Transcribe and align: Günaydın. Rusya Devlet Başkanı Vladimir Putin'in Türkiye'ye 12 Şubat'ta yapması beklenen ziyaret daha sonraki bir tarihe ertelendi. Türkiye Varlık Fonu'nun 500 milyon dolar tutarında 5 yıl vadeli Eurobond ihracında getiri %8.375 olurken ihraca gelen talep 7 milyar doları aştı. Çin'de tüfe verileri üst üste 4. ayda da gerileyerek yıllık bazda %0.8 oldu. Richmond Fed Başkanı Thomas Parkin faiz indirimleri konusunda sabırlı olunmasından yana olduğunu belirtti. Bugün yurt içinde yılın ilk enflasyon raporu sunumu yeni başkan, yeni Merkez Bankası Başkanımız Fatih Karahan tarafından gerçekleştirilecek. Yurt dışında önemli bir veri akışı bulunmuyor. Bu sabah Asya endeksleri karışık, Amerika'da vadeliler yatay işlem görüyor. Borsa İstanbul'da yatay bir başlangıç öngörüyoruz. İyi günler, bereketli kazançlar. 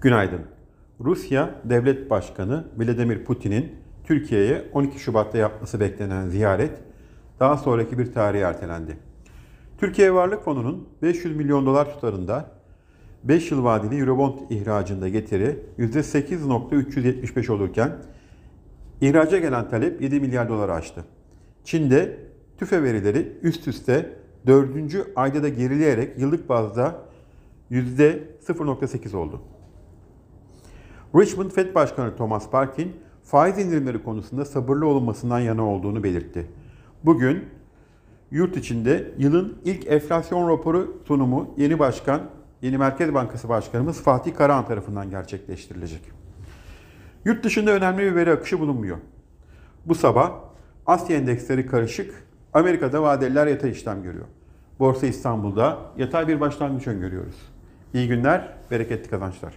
Günaydın. 0.00 0.40
Rusya 1.00 1.54
Devlet 1.64 2.10
Başkanı 2.10 2.64
Vladimir 2.76 3.24
Putin'in 3.24 3.72
Türkiye'ye 4.04 4.64
12 4.72 4.98
Şubat'ta 4.98 5.38
yapması 5.38 5.80
beklenen 5.80 6.28
ziyaret 6.28 6.72
daha 7.40 7.56
sonraki 7.56 7.98
bir 7.98 8.12
tarihe 8.12 8.42
ertelendi. 8.42 8.96
Türkiye 9.78 10.14
Varlık 10.14 10.44
Fonu'nun 10.44 10.88
500 11.02 11.36
milyon 11.36 11.66
dolar 11.66 11.94
tutarında 11.94 12.50
5 13.24 13.50
yıl 13.50 13.64
vadeli 13.64 14.00
Eurobond 14.00 14.38
ihracında 14.50 15.08
getiri 15.08 15.58
%8.375 15.78 17.52
olurken 17.52 17.92
ihraca 19.00 19.38
gelen 19.38 19.68
talep 19.68 20.02
7 20.02 20.20
milyar 20.20 20.48
doları 20.48 20.72
aştı. 20.72 21.04
Çin'de 21.64 22.18
tüfe 22.58 22.82
verileri 22.82 23.32
üst 23.42 23.68
üste 23.68 24.16
4. 24.46 24.72
ayda 25.16 25.42
da 25.42 25.48
gerileyerek 25.48 26.18
yıllık 26.18 26.48
bazda 26.48 27.02
%0.8 27.70 29.16
oldu. 29.16 29.42
Richmond 31.14 31.50
Fed 31.50 31.74
Başkanı 31.74 32.16
Thomas 32.16 32.50
Parkin 32.50 32.96
faiz 33.24 33.58
indirimleri 33.58 34.02
konusunda 34.02 34.44
sabırlı 34.44 34.86
olunmasından 34.86 35.38
yana 35.38 35.66
olduğunu 35.66 36.02
belirtti. 36.02 36.46
Bugün 37.04 37.44
yurt 38.30 38.56
içinde 38.56 39.10
yılın 39.18 39.58
ilk 39.64 39.86
enflasyon 39.86 40.48
raporu 40.48 41.02
sunumu 41.08 41.54
yeni 41.56 41.78
başkan, 41.78 42.20
yeni 42.62 42.78
Merkez 42.78 43.14
Bankası 43.14 43.48
Başkanımız 43.48 44.02
Fatih 44.02 44.34
Karahan 44.34 44.66
tarafından 44.66 45.10
gerçekleştirilecek. 45.10 46.02
Yurt 47.24 47.44
dışında 47.44 47.70
önemli 47.70 48.02
bir 48.02 48.14
veri 48.14 48.32
akışı 48.32 48.60
bulunmuyor. 48.60 48.96
Bu 49.86 49.94
sabah 49.94 50.32
Asya 50.86 51.16
endeksleri 51.16 51.66
karışık, 51.66 52.26
Amerika'da 52.52 53.02
vadeliler 53.02 53.46
yatay 53.46 53.70
işlem 53.70 54.02
görüyor. 54.02 54.24
Borsa 54.78 55.06
İstanbul'da 55.06 55.78
yatay 55.98 56.28
bir 56.28 56.40
başlangıç 56.40 56.86
öngörüyoruz. 56.86 57.36
İyi 57.94 58.08
günler, 58.08 58.52
bereketli 58.70 59.10
kazançlar. 59.10 59.54